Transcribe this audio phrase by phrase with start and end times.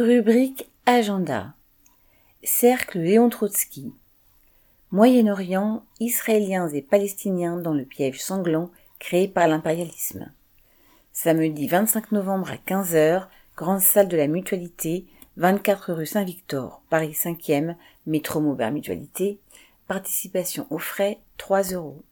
[0.00, 1.52] Rubrique Agenda.
[2.42, 3.92] Cercle Léon Trotsky.
[4.92, 10.32] Moyen-Orient, Israéliens et Palestiniens dans le piège sanglant créé par l'impérialisme.
[11.12, 13.26] Samedi 25 novembre à 15h,
[13.58, 15.04] grande salle de la Mutualité,
[15.36, 17.76] 24 rue Saint-Victor, Paris 5e,
[18.06, 19.38] métro Maubert Mutualité.
[19.86, 22.02] Participation aux frais 3 euros.